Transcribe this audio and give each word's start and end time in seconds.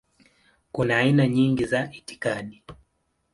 Kuna 0.71 0.97
aina 0.97 1.27
nyingi 1.27 1.65
za 1.65 1.91
itikadi. 1.91 2.63